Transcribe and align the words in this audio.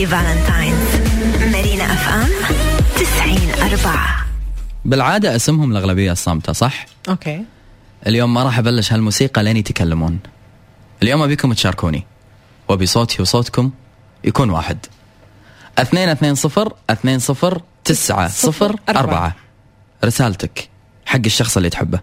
Happy 0.00 0.06
Valentine's. 0.06 0.88
Marina 1.52 1.84
FM 1.84 2.28
90 2.96 3.70
أربعة. 3.70 4.26
بالعادة 4.84 5.36
أسمهم 5.36 5.70
الأغلبية 5.70 6.12
الصامتة 6.12 6.52
صح؟ 6.52 6.86
okay. 7.08 7.44
اليوم 8.06 8.34
ما 8.34 8.42
راح 8.42 8.58
أبلش 8.58 8.92
هالموسيقى 8.92 9.42
لين 9.42 9.56
يتكلمون. 9.56 10.18
اليوم 11.02 11.22
أبيكم 11.22 11.52
تشاركوني. 11.52 12.06
وبصوتي 12.68 13.22
وصوتكم 13.22 13.70
يكون 14.24 14.50
واحد. 14.50 14.78
اثنين 15.78 16.08
اثنين 16.08 16.34
صفر 16.34 16.72
اثنين 16.90 17.18
صفر 17.18 17.62
تسعة 17.84 18.28
صفر 18.28 18.76
أربعة. 18.88 19.36
رسالتك 20.04 20.68
حق 21.06 21.20
الشخص 21.26 21.56
اللي 21.56 21.70
تحبه. 21.70 22.00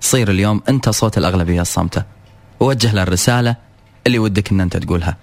صير 0.00 0.30
اليوم 0.30 0.62
أنت 0.68 0.88
صوت 0.88 1.18
الأغلبية 1.18 1.60
الصامتة. 1.60 2.02
ووجه 2.60 2.92
له 2.92 3.02
الرسالة 3.02 3.56
اللي 4.06 4.18
ودك 4.18 4.52
أن 4.52 4.60
أنت 4.60 4.76
تقولها. 4.76 5.16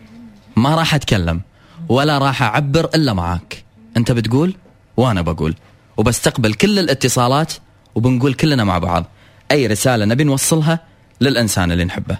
ما 0.55 0.75
راح 0.75 0.95
أتكلم. 0.95 1.41
ولا 1.89 2.17
راح 2.17 2.44
أعبر 2.44 2.89
إلا 2.95 3.13
معاك. 3.13 3.63
أنت 3.98 4.12
بتقول 4.12 4.55
وأنا 4.98 5.21
بقول. 5.21 5.55
وبستقبل 5.98 6.53
كل 6.53 6.80
الاتصالات 6.80 7.53
وبنقول 7.95 8.34
كلنا 8.34 8.63
مع 8.63 8.77
بعض. 8.77 9.05
أي 9.52 9.67
رسالة 9.67 10.05
نبي 10.05 10.23
نوصلها 10.23 10.80
للإنسان 11.22 11.72
اللي 11.72 11.85
نحبه. 11.85 12.17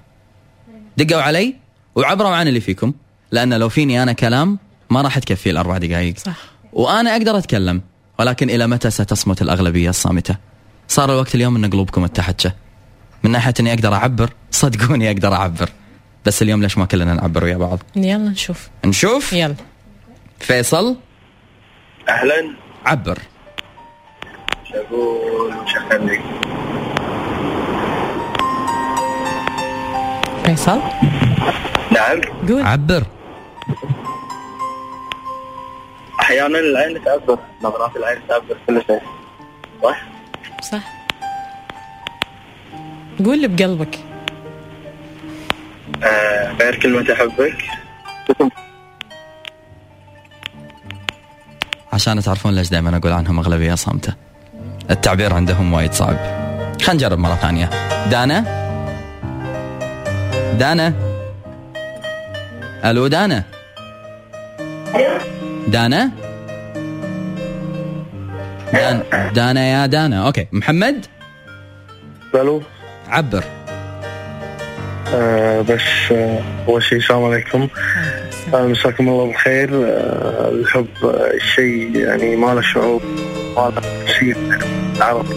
دقوا 0.98 1.22
علي 1.22 1.56
وعبروا 1.96 2.30
عن 2.30 2.48
اللي 2.48 2.62
فيكم 2.62 2.94
لأن 3.32 3.54
لو 3.54 3.70
فيني 3.70 4.04
أنا 4.04 4.14
كلام 4.14 4.60
ما 4.90 5.02
راح 5.02 5.20
تكفي 5.20 5.50
الأربع 5.50 5.78
دقائق 5.78 6.18
صح. 6.18 6.38
وأنا 6.74 7.12
أقدر 7.12 7.38
أتكلم 7.38 7.82
ولكن 8.20 8.50
إلى 8.50 8.68
متى 8.68 8.90
ستصمت 8.90 9.42
الأغلبية 9.42 9.90
الصامتة؟ 9.90 10.36
صار 10.88 11.14
الوقت 11.14 11.36
اليوم 11.36 11.56
أن 11.56 11.70
قلوبكم 11.70 12.04
اتحتشه 12.04 12.54
من 13.24 13.32
ناحية 13.32 13.54
أني 13.60 13.74
أقدر 13.74 13.94
أعبر 13.94 14.34
صدقوني 14.52 15.12
أقدر 15.12 15.34
أعبر. 15.34 15.70
بس 16.26 16.42
اليوم 16.42 16.62
ليش 16.62 16.78
ما 16.78 16.86
كلنا 16.86 17.14
نعبر 17.14 17.44
ويا 17.44 17.58
بعض؟ 17.58 17.80
يلا 17.96 18.18
نشوف. 18.18 18.70
نشوف؟ 18.86 19.34
يلا. 19.34 19.56
فيصل؟ 20.40 20.96
أهلا. 22.10 22.56
عبر. 22.86 23.20
فيصل؟ 30.46 30.82
نعم. 31.92 32.22
قول. 32.50 32.62
عبر. 32.62 33.04
أحيانا 36.20 36.60
العين 36.60 37.04
تعبر 37.04 37.40
نظرات 37.62 37.96
العين 37.96 38.20
تعبر 38.30 38.58
كل 38.68 38.82
شيء. 38.88 39.02
صح؟ 39.84 40.04
صح. 40.62 40.84
قول 43.26 43.34
اللي 43.34 43.48
بقلبك. 43.48 44.03
غير 46.60 46.80
كلمة 46.82 47.14
أحبك. 47.14 47.58
عشان 51.94 52.22
تعرفون 52.22 52.56
ليش 52.56 52.70
دائما 52.70 52.98
أقول 52.98 53.12
عنهم 53.12 53.40
أغلبية 53.40 53.76
صامتة. 53.76 54.14
التعبير 54.92 55.34
عندهم 55.34 55.74
وايد 55.74 55.94
صعب. 55.94 56.18
خلينا 56.82 56.94
نجرب 56.94 57.20
مرة 57.20 57.36
ثانية. 57.36 57.70
دانا؟ 58.10 58.64
دانا؟ 60.60 60.94
ألو 62.86 63.08
دانا؟ 63.08 63.44
دانا؟ 65.68 66.12
دان 68.74 69.04
دانا 69.34 69.68
يا 69.68 69.86
دانا. 69.86 70.26
أوكي. 70.26 70.48
محمد؟ 70.52 71.06
ألو. 72.36 72.64
عبر. 73.08 73.44
آه 75.14 75.62
بس 75.62 76.12
آه 76.12 76.42
أول 76.68 76.84
شيء 76.84 76.98
السلام 76.98 77.24
عليكم. 77.24 77.68
آه 78.54 78.68
مساكم 78.68 79.10
الله 79.10 79.26
بالخير. 79.28 79.70
الحب 80.50 80.88
شيء 81.56 81.96
يعني 81.96 82.36
ما 82.36 82.54
له 82.54 82.62
شعور 82.62 83.02
ما 83.58 83.74
له 83.76 84.06
شيء 84.20 84.60
عرف 85.02 85.28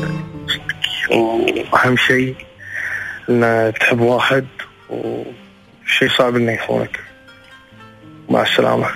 وأهم 1.10 1.96
شيء 1.96 2.34
إن 3.30 3.72
تحب 3.80 4.00
واحد 4.00 4.46
وشيء 4.90 6.08
صعب 6.18 6.36
إنه 6.36 6.52
يخونك. 6.52 7.00
مع 8.28 8.42
السلامة. 8.42 8.90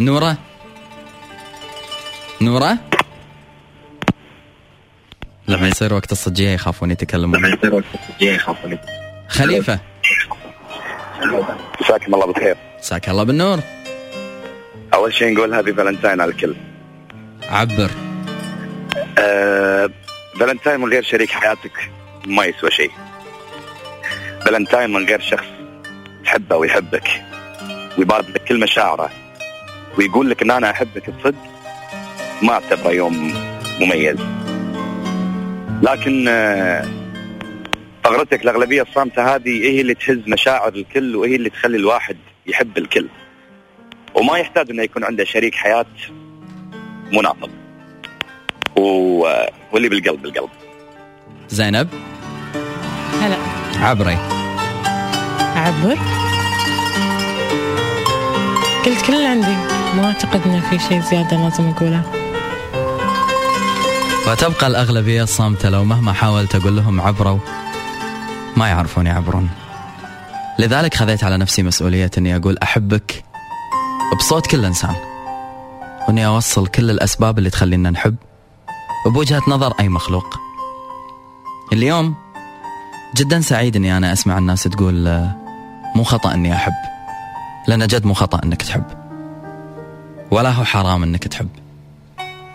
نورة؟ 0.00 0.36
نورة؟ 2.40 2.78
لما 5.48 5.68
يصير 5.68 5.94
وقت 5.94 6.12
الصجية 6.12 6.50
يخافون 6.50 6.90
يتكلمون. 6.90 7.44
يصير 7.44 7.74
وقت 7.74 7.84
الجاي 8.14 8.34
يخافوني 8.34 8.78
خليفة. 9.28 9.80
مساكم 11.80 12.14
الله 12.14 12.26
بالخير. 12.26 12.56
ساك 12.80 13.08
الله 13.08 13.22
بالنور. 13.22 13.60
أول 14.94 15.14
شيء 15.14 15.34
نقول 15.34 15.54
هابي 15.54 15.72
فالنتاين 15.72 16.20
على 16.20 16.30
الكل. 16.30 16.54
عبر. 17.42 17.90
آه 19.18 19.90
فالنتاين 20.40 20.80
من 20.80 20.88
غير 20.88 21.02
شريك 21.02 21.30
حياتك 21.30 21.90
ما 22.26 22.44
يسوى 22.44 22.70
شيء. 22.70 22.90
فالنتاين 24.44 24.92
من 24.92 25.06
غير 25.06 25.20
شخص 25.20 25.46
تحبه 26.24 26.56
ويحبك 26.56 27.22
ويبارد 27.98 28.30
لك 28.30 28.44
كل 28.44 28.60
مشاعره 28.60 29.10
ويقول 29.98 30.30
لك 30.30 30.42
إن 30.42 30.50
أنا 30.50 30.70
أحبك 30.70 31.10
بصدق 31.10 31.34
ما 32.42 32.52
اعتبره 32.52 32.90
يوم 32.90 33.34
مميز. 33.80 34.16
لكن 35.82 36.28
آه، 36.28 36.84
ثغرتك 38.04 38.42
الأغلبية 38.42 38.82
الصامتة 38.82 39.34
هذه 39.34 39.62
هي 39.62 39.80
اللي 39.80 39.94
تهز 39.94 40.18
مشاعر 40.26 40.74
الكل 40.74 41.16
وهي 41.16 41.36
اللي 41.36 41.50
تخلي 41.50 41.76
الواحد 41.76 42.16
يحب 42.46 42.78
الكل. 42.78 43.08
وما 44.14 44.38
يحتاج 44.38 44.70
إنه 44.70 44.82
يكون 44.82 45.04
عنده 45.04 45.24
شريك 45.24 45.54
حياة 45.54 45.86
منافق 47.12 47.50
و... 48.76 49.26
واللي 49.72 49.88
بالقلب 49.88 50.22
بالقلب. 50.22 50.50
زينب؟ 51.48 51.88
هلا. 53.22 53.36
عبري. 53.76 54.18
عبر. 55.56 55.98
قلت 58.84 59.06
كل 59.06 59.14
اللي 59.14 59.26
عندي 59.26 59.56
ما 59.96 60.06
أعتقد 60.06 60.40
إنه 60.46 60.70
في 60.70 60.78
شيء 60.78 61.00
زيادة 61.00 61.36
لازم 61.36 61.68
أقوله. 61.68 62.02
وتبقى 64.28 64.66
الأغلبية 64.66 65.22
الصامتة 65.22 65.70
لو 65.70 65.84
مهما 65.84 66.12
حاولت 66.12 66.54
أقول 66.54 66.76
لهم 66.76 67.00
عبروا. 67.00 67.38
ما 68.56 68.68
يعرفون 68.68 69.06
يعبرون 69.06 69.50
لذلك 70.58 70.94
خذيت 70.94 71.24
على 71.24 71.36
نفسي 71.36 71.62
مسؤولية 71.62 72.10
أني 72.18 72.36
أقول 72.36 72.58
أحبك 72.58 73.24
بصوت 74.18 74.46
كل 74.46 74.64
إنسان 74.64 74.94
وأني 76.08 76.26
أوصل 76.26 76.66
كل 76.66 76.90
الأسباب 76.90 77.38
اللي 77.38 77.50
تخلينا 77.50 77.90
نحب 77.90 78.16
وبوجهة 79.06 79.42
نظر 79.48 79.74
أي 79.80 79.88
مخلوق. 79.88 80.40
اليوم 81.72 82.14
جدا 83.16 83.40
سعيد 83.40 83.76
أني 83.76 83.96
أنا 83.96 84.12
أسمع 84.12 84.38
الناس 84.38 84.62
تقول 84.62 85.28
مو 85.96 86.04
خطأ 86.04 86.34
أني 86.34 86.54
أحب. 86.54 86.72
لأن 87.68 87.86
جد 87.86 88.06
مو 88.06 88.14
خطأ 88.14 88.40
أنك 88.44 88.62
تحب. 88.62 88.84
ولا 90.30 90.50
هو 90.50 90.64
حرام 90.64 91.02
أنك 91.02 91.28
تحب. 91.28 91.48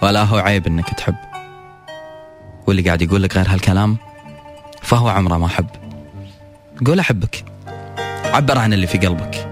ولا 0.02 0.24
هو 0.24 0.38
عيب 0.38 0.68
أنك 0.68 0.90
تحب. 0.90 1.16
واللي 2.68 2.82
قاعد 2.82 3.02
يقول 3.02 3.24
لك 3.24 3.38
غير 3.38 3.50
هالكلام 3.50 3.98
فهو 4.82 5.10
عمره 5.10 5.38
ما 5.38 5.48
حب. 5.48 5.79
قول 6.86 7.00
أحبك. 7.00 7.46
عبر 8.26 8.58
عن 8.58 8.74
اللي 8.74 8.88
في 8.88 8.98
قلبك. 8.98 9.48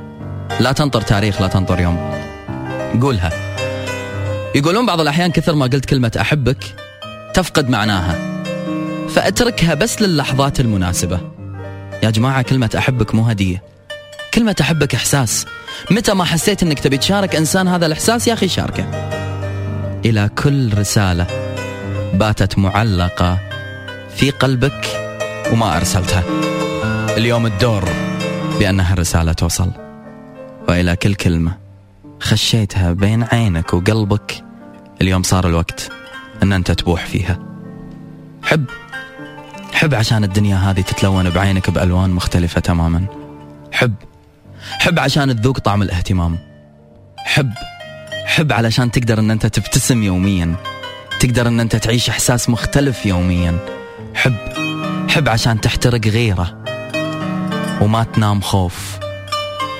لا 0.60 0.72
تنطر 0.72 1.02
تاريخ 1.02 1.42
لا 1.42 1.48
تنطر 1.48 1.80
يوم. 1.80 2.12
قولها. 3.02 3.30
يقولون 4.56 4.86
بعض 4.86 5.02
الأحيان 5.02 5.32
كثر 5.32 5.56
ما 5.56 5.66
قلت 5.66 5.86
كلمة 5.86 6.12
أحبك 6.22 6.58
تفقد 7.34 7.70
معناها. 7.70 8.44
فأتركها 9.10 9.74
بس 9.74 10.02
للحظات 10.02 10.60
المناسبة. 10.60 11.20
يا 12.04 12.10
جماعة 12.10 12.42
كلمة 12.42 12.70
أحبك 12.78 13.16
مو 13.16 13.24
هدية. 13.24 13.64
كلمة 14.34 14.56
أحبك 14.62 14.96
إحساس. 14.96 15.46
متى 15.92 16.13
ما 16.13 16.24
حسيت 16.24 16.63
أنك 16.63 16.80
تبي 16.80 16.98
تشارك 16.98 17.36
إنسان 17.36 17.68
هذا 17.68 17.86
الإحساس 17.86 18.28
يا 18.28 18.34
أخي 18.34 18.48
شاركه. 18.48 18.86
إلى 20.06 20.30
كل 20.44 20.78
رسالة 20.78 21.28
باتت 22.13 22.57
معلقة 22.57 23.38
في 24.16 24.30
قلبك 24.30 24.88
وما 25.51 25.78
أرسلتها. 25.78 26.24
اليوم 27.18 27.46
الدور 27.46 27.90
بأنها 28.60 28.94
الرسالة 28.94 29.34
توصل. 29.34 29.72
وإلى 30.69 30.96
كل 30.96 31.16
كلمة 31.16 31.58
خشيتها 32.19 32.92
بين 32.92 33.24
عينك 33.24 33.74
وقلبك. 33.74 34.44
اليوم 35.02 35.24
صار 35.24 35.48
الوقت 35.48 35.90
أن 36.44 36.54
أنت 36.54 36.72
تبوح 36.72 37.06
فيها. 37.06 37.40
حب. 38.44 38.66
حب 39.74 39.94
عشان 39.94 40.24
الدنيا 40.24 40.58
هذه 40.58 40.81
تتلون 40.81 41.30
بعينك 41.30 41.69
بألوان 41.69 42.10
مختلفة 42.10 42.62
تماما. 42.62 43.06
حب. 43.72 43.94
حب 44.62 45.00
عشان 45.00 45.42
تذوق 45.42 45.60
طعم 45.60 45.81
الاهتمام. 45.81 46.38
حب. 47.18 47.52
حب 48.25 48.52
علشان 48.52 48.92
تقدر 48.92 49.20
أن 49.20 49.31
أنت 49.31 49.46
تبتسم 49.46 50.04
يوميا. 50.04 50.56
تقدر 51.20 51.48
أن 51.48 51.60
أنت 51.60 51.75
تعيش 51.75 52.10
إحساس 52.10 52.50
مختلف 52.50 53.06
يوميا. 53.06 53.58
حب. 54.16 54.36
حب 55.10 55.30
عشان 55.30 55.62
تحترق 55.62 56.08
غيره. 56.08 56.67
وما 57.81 58.03
تنام 58.03 58.41
خوف. 58.41 58.97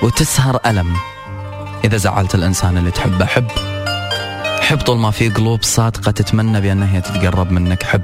وتسهر 0.02 0.60
ألم. 0.66 0.96
إذا 1.84 1.96
زعلت 1.96 2.34
الإنسان 2.34 2.78
اللي 2.78 2.90
تحبه 2.90 3.26
حب. 3.26 3.46
حب 4.60 4.78
طول 4.78 4.98
ما 4.98 5.10
في 5.10 5.28
قلوب 5.28 5.62
صادقة 5.62 6.10
تتمنى 6.10 6.60
بأن 6.60 6.82
هي 6.82 7.00
تتقرب 7.00 7.50
منك 7.50 7.82
حب. 7.82 8.02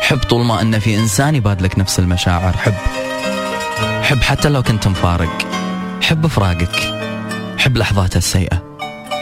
حب 0.00 0.18
طول 0.18 0.44
ما 0.44 0.62
أن 0.62 0.78
في 0.78 0.98
إنسان 0.98 1.34
يبادلك 1.34 1.78
نفس 1.78 1.98
المشاعر 1.98 2.56
حب. 2.56 2.74
حب 4.02 4.22
حتى 4.22 4.48
لو 4.48 4.62
كنت 4.62 4.88
مفارق. 4.88 5.46
حب 6.02 6.26
فراقك. 6.26 7.02
حب 7.58 7.76
لحظاته 7.76 8.18
السيئة. 8.18 8.62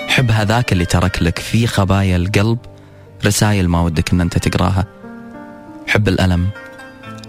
حب 0.08 0.30
هذاك 0.30 0.72
اللي 0.72 0.84
ترك 0.84 1.22
لك 1.22 1.38
في 1.38 1.66
خبايا 1.66 2.16
القلب 2.16 2.58
رسائل 3.26 3.68
ما 3.68 3.80
ودك 3.80 4.12
إن 4.12 4.20
أنت 4.20 4.38
تقراها. 4.38 4.84
حب 5.88 6.08
الألم. 6.08 6.48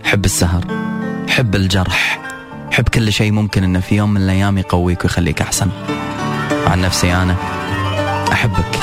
حب 0.03 0.25
السهر. 0.25 0.65
حب 1.29 1.55
الجرح. 1.55 2.28
حب 2.79 2.89
كل 2.89 3.13
شيء 3.13 3.31
ممكن 3.31 3.63
إنه 3.63 3.79
في 3.79 3.95
يوم 3.95 4.13
من 4.13 4.21
الأيام 4.21 4.57
يقويك 4.57 5.03
ويخليك 5.03 5.41
أحسن. 5.41 5.69
عن 6.67 6.81
نفسي 6.81 7.13
أنا 7.13 7.35
أحبك. 8.31 8.79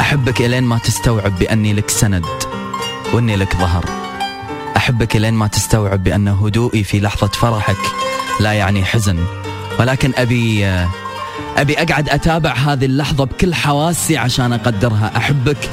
أحبك 0.00 0.40
إلين 0.40 0.64
ما 0.64 0.78
تستوعب 0.78 1.38
بأني 1.38 1.72
لك 1.72 1.90
سند 1.90 2.24
وإني 3.12 3.36
لك 3.36 3.56
ظهر. 3.56 3.84
أحبك 4.76 5.16
إلين 5.16 5.34
ما 5.34 5.46
تستوعب 5.46 6.04
بأن 6.04 6.28
هدوئي 6.28 6.84
في 6.84 7.00
لحظة 7.00 7.26
فرحك 7.26 7.76
لا 8.40 8.52
يعني 8.52 8.84
حزن. 8.84 9.18
ولكن 9.78 10.12
أبي 10.16 10.66
أبي 11.56 11.82
أقعد 11.82 12.08
أتابع 12.08 12.52
هذه 12.52 12.84
اللحظة 12.84 13.24
بكل 13.24 13.54
حواسي 13.54 14.16
عشان 14.16 14.52
أقدرها. 14.52 15.12
أحبك 15.16 15.70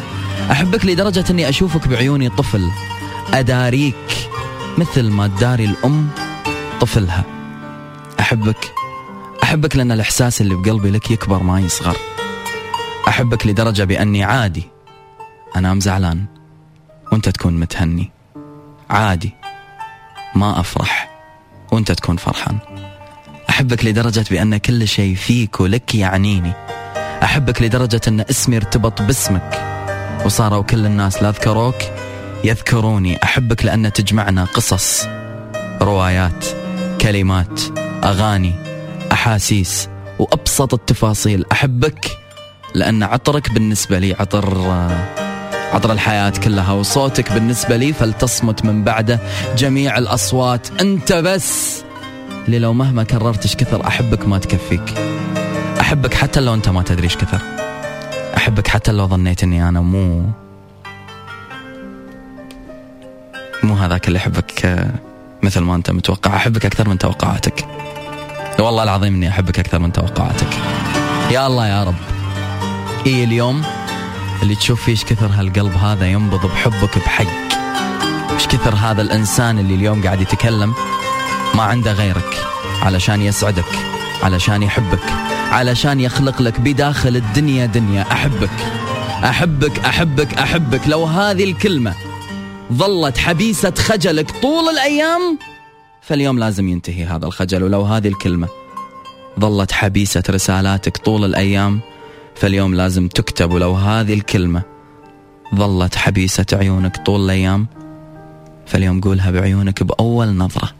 أحبك 0.51 0.85
لدرجة 0.85 1.25
إني 1.30 1.50
أشوفك 1.50 1.88
بعيوني 1.88 2.30
طفل. 2.30 2.69
أداريك 3.33 4.30
مثل 4.77 5.09
ما 5.09 5.27
تداري 5.27 5.65
الأم 5.65 6.09
طفلها. 6.81 7.24
أحبك. 8.19 8.74
أحبك 9.44 9.75
لأن 9.75 9.91
الإحساس 9.91 10.41
اللي 10.41 10.56
بقلبي 10.56 10.91
لك 10.91 11.12
يكبر 11.12 11.44
ما 11.44 11.59
يصغر. 11.59 11.97
أحبك 13.07 13.47
لدرجة 13.47 13.83
بأني 13.83 14.24
عادي. 14.24 14.69
أنام 15.56 15.79
زعلان. 15.79 16.25
وأنت 17.12 17.29
تكون 17.29 17.59
متهني. 17.59 18.12
عادي. 18.89 19.33
ما 20.35 20.59
أفرح. 20.59 21.09
وأنت 21.71 21.91
تكون 21.91 22.18
فرحان. 22.18 22.57
أحبك 23.50 23.85
لدرجة 23.85 24.25
بأن 24.31 24.57
كل 24.57 24.88
شيء 24.88 25.15
فيك 25.15 25.59
ولك 25.59 25.95
يعنيني. 25.95 26.51
أحبك 27.23 27.62
لدرجة 27.62 28.01
أن 28.07 28.19
اسمي 28.19 28.57
ارتبط 28.57 29.01
باسمك. 29.01 29.63
وصاروا 30.25 30.63
كل 30.63 30.85
الناس 30.85 31.23
لا 31.23 31.31
ذكروك 31.31 31.75
يذكروني. 32.44 33.23
أحبك 33.23 33.65
لأن 33.65 33.94
تجمعنا 33.94 34.44
قصص 34.44 35.06
روايات. 35.81 36.67
كلمات 37.01 37.61
أغاني 38.03 38.53
أحاسيس 39.11 39.89
وأبسط 40.19 40.73
التفاصيل. 40.73 41.45
أحبك 41.51 42.17
لأن 42.75 43.03
عطرك 43.03 43.53
بالنسبة 43.53 43.99
لي 43.99 44.13
عطر 44.13 44.57
عطر 45.73 45.91
الحياة 45.91 46.29
كلها 46.29 46.71
وصوتك 46.71 47.31
بالنسبة 47.31 47.77
لي 47.77 47.94
فلتصمت 47.94 48.65
من 48.65 48.83
بعده 48.83 49.19
جميع 49.57 49.97
الأصوات. 49.97 50.81
أنت 50.81 51.13
بس 51.13 51.83
اللي 52.45 52.59
لو 52.59 52.73
مهما 52.73 53.03
كررتش 53.03 53.55
كثر 53.55 53.88
أحبك 53.88 54.27
ما 54.27 54.38
تكفيك. 54.38 54.94
أحبك 55.79 56.13
حتى 56.13 56.39
لو 56.39 56.53
أنت 56.53 56.69
ما 56.69 56.81
تدريش 56.83 57.17
كثر. 57.17 57.41
أحبك 58.38 58.67
حتى 58.67 58.91
لو 58.91 59.07
ظنيت 59.07 59.44
أني 59.44 59.69
أنا 59.69 59.81
مو 59.81 60.23
مو 63.63 63.73
هذاك 63.73 64.07
اللي 64.07 64.19
أحبك 64.19 64.88
مثل 65.47 65.59
ما 65.59 65.75
أنت 65.75 65.91
متوقع. 65.91 66.35
أحبك 66.35 66.65
أكثر 66.65 66.89
من 66.89 66.97
توقعاتك. 66.97 67.67
والله 68.59 68.83
العظيم 68.83 69.15
إني 69.15 69.29
أحبك 69.29 69.59
أكثر 69.59 69.79
من 69.79 69.91
توقعاتك. 69.94 70.47
يا 71.31 71.47
الله 71.47 71.67
يا 71.67 71.83
رب. 71.83 71.95
إي 73.05 73.23
اليوم 73.23 73.63
اللي 74.44 74.55
تشوف 74.55 74.83
فيه 74.83 74.91
إيش 74.91 75.05
كثر 75.05 75.27
هالقلب 75.33 75.73
هذا 75.73 76.07
ينبض 76.07 76.45
بحبك 76.45 76.97
بحق. 76.97 77.25
إيش 78.33 78.47
كثر 78.47 78.75
هذا 78.75 79.01
الإنسان 79.01 79.59
اللي 79.59 79.75
اليوم 79.75 80.03
قاعد 80.03 80.21
يتكلم 80.21 80.73
ما 81.55 81.63
عنده 81.63 81.94
غيرك. 81.94 82.47
علشان 82.81 83.21
يسعدك. 83.21 83.71
علشان 84.23 84.63
يحبك. 84.63 85.03
علشان 85.51 85.99
يخلق 85.99 86.41
لك 86.41 86.59
بداخل 86.59 87.15
الدنيا 87.15 87.65
دنيا 87.65 88.05
أحبك. 88.11 88.49
أحبك 89.23 89.79
أحبك 89.79 90.33
أحبك. 90.33 90.81
لو 90.88 91.05
هذه 91.05 91.44
الكلمة 91.44 91.94
ظلت 92.74 93.18
حبيسة 93.18 93.74
خجلك 93.78 94.31
طول 94.42 94.69
الأيام 94.69 95.40
فاليوم 96.02 96.40
لازم 96.40 96.69
ينتهي 96.69 97.06
هذا 97.06 97.25
الخجل. 97.25 97.64
ولو 97.64 97.81
هذه 97.81 98.08
الكلمة 98.08 98.48
ظلت 99.40 99.72
حبيسة 99.72 100.24
رسالاتك 100.30 100.98
طول 100.98 101.25
الأيام 101.25 101.80
فاليوم 102.36 102.75
لازم 102.75 103.08
تكتب. 103.08 103.52
ولو 103.52 103.74
هذه 103.74 104.14
الكلمة 104.14 104.62
ظلت 105.56 105.96
حبيسة 105.96 106.46
عيونك 106.54 106.98
طول 107.06 107.25
الأيام 107.25 107.68
فاليوم 108.66 109.02
قولها 109.02 109.31
بعيونك 109.31 109.84
بأول 109.84 110.28
نظرة. 110.28 110.72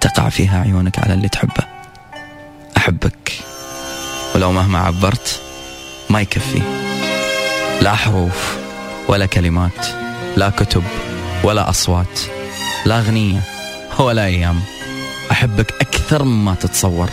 تقع 0.00 0.28
فيها 0.28 0.60
عيونك 0.60 0.98
على 0.98 1.14
اللي 1.14 1.28
تحبه. 1.28 1.64
أحبك. 2.76 3.32
ولو 4.34 4.52
مهما 4.52 4.78
عبرت 4.78 5.40
ما 6.10 6.20
يكفي. 6.20 6.62
لا 7.82 7.94
حروف 7.94 8.58
ولا 9.08 9.26
كلمات. 9.26 10.07
لا 10.38 10.50
كتب 10.50 10.82
ولا 11.42 11.70
أصوات 11.70 12.20
لا 12.86 12.98
أغنية 12.98 13.40
ولا 13.98 14.24
أيام. 14.24 14.60
أحبك 15.30 15.74
أكثر 15.80 16.24
مما 16.24 16.54
تتصور 16.54 17.10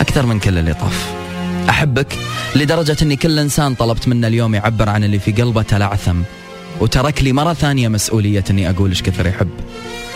أكثر 0.00 0.26
من 0.26 0.38
كل 0.40 0.58
اللي 0.58 0.74
طاف. 0.74 1.12
أحبك 1.68 2.18
لدرجة 2.56 2.96
أني 3.02 3.16
كل 3.16 3.38
إنسان 3.38 3.74
طلبت 3.74 4.08
منه 4.08 4.26
اليوم 4.26 4.54
يعبر 4.54 4.88
عن 4.88 5.04
اللي 5.04 5.18
في 5.18 5.32
قلبه 5.32 5.62
تلعثم 5.62 6.16
وترك 6.80 7.22
لي 7.22 7.32
مرة 7.32 7.52
ثانية 7.52 7.88
مسؤولية 7.88 8.44
أني 8.50 8.70
أقول 8.70 8.90
إيش 8.90 9.02
كثر 9.02 9.26
يحب. 9.26 9.50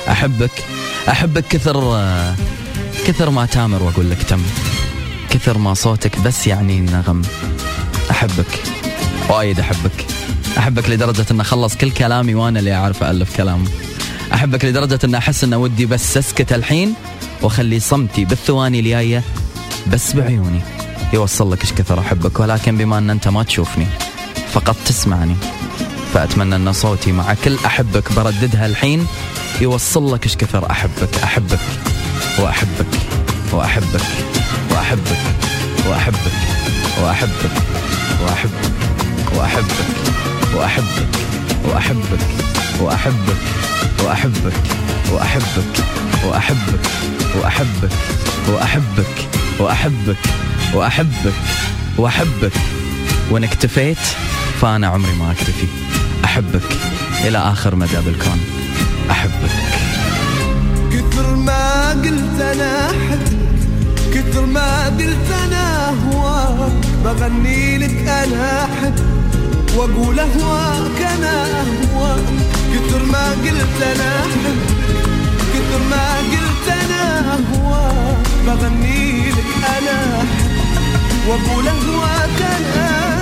أحبك 0.08 0.64
أحبك 1.08 1.44
كثر 1.48 1.98
كثر 3.06 3.30
ما 3.30 3.46
تامر 3.46 3.82
وأقول 3.82 4.10
لك 4.10 4.22
تم. 4.22 4.42
كثر 5.30 5.58
ما 5.58 5.74
صوتك 5.74 6.18
بس 6.20 6.46
يعني 6.46 6.80
نغم 6.80 7.22
أحبك 8.10 8.62
وايد 9.28 9.60
أحبك. 9.60 10.06
أحبك 10.58 10.90
لدرجة 10.90 11.26
إن 11.30 11.40
أخلص 11.40 11.76
كل 11.76 11.90
كلامي 11.90 12.34
وأنا 12.34 12.58
اللي 12.58 12.74
أعرف 12.74 13.02
الف 13.02 13.36
كلام. 13.36 13.64
أحبك 14.34 14.64
لدرجة 14.64 14.98
إن 15.04 15.14
أحس 15.14 15.44
إن 15.44 15.54
ودي 15.54 15.86
بس 15.86 16.16
اسكت 16.16 16.52
الحين 16.52 16.94
وأخلي 17.42 17.80
صمتي 17.80 18.24
بالثواني 18.24 18.80
الجاية 18.80 19.22
بس 19.92 20.12
بعيوني. 20.12 20.60
يوصل 21.12 21.52
لك 21.52 21.62
إيش 21.62 21.72
كثر 21.72 22.00
أحبك 22.00 22.40
ولكن 22.40 22.76
بما 22.76 22.98
إن 22.98 23.10
أنت 23.10 23.28
ما 23.28 23.42
تشوفني 23.42 23.86
فقط 24.52 24.76
تسمعني. 24.86 25.34
فأتمنى 26.14 26.56
إن 26.56 26.72
صوتي 26.72 27.12
مع 27.12 27.34
كل 27.44 27.56
أحبك 27.66 28.12
برددها 28.12 28.66
الحين 28.66 29.06
يوصل 29.60 30.14
لك 30.14 30.24
إيش 30.24 30.36
كثر 30.36 30.70
أحبك. 30.70 31.18
أحبك 31.24 31.60
وأحبك 32.38 32.86
وأحبك 33.52 34.00
وأحبك 34.70 35.18
وأحبك 35.88 36.32
وأحبك 37.02 37.62
وأحبك. 38.22 38.85
واحبك 39.36 39.86
واحبك 40.54 41.08
واحبك 41.64 42.20
واحبك 42.80 43.36
واحبك 44.02 44.54
واحبك 45.12 45.72
واحبك 46.24 46.80
واحبك 47.42 47.90
واحبك 48.48 49.06
واحبك 49.60 50.16
واحبك 50.74 51.34
واحبك 51.98 52.52
وان 53.30 53.44
اكتفيت 53.44 53.98
فانا 54.60 54.86
عمري 54.86 55.12
ما 55.12 55.30
اكتفي 55.30 55.66
احبك 56.24 56.62
إلى 57.24 57.38
اخر 57.38 57.74
مدى 57.76 57.96
بالكون 58.06 58.40
احبك 59.10 59.50
كثر 60.92 61.36
ما 61.36 61.90
قلت 61.90 62.40
أنا 62.40 62.86
احبك 62.90 63.36
كثر 64.14 64.46
ما 64.46 64.86
قلت 64.86 65.30
أنا 65.44 65.94
هواك 66.04 66.72
بغني 67.04 67.78
لك 67.78 68.08
أنا 68.08 68.64
احبك 68.64 68.65
وأقول 69.76 70.20
اهواك 70.20 71.00
أنا 71.18 71.44
اهواك 71.44 72.24
كثر 72.74 73.02
ما 73.04 73.30
قلت 73.30 73.82
أنا 73.82 74.20
احبك 74.20 74.76
كثر 75.54 75.78
ما 75.90 76.16
قلت 76.32 76.68
أنا 76.68 77.34
اهواك 77.34 78.16
بغني 78.46 79.30
لك 79.30 79.64
أنا. 79.78 80.24
وأقول 81.28 81.68
اهواك 81.68 82.40
أنا 82.40 82.88
اهواك 82.88 83.15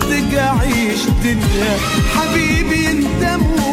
صدق 0.00 0.42
اعيش 0.42 1.00
دنيا 1.24 1.76
حبيبي 2.14 2.90
أنت 2.90 3.38
مو 3.40 3.71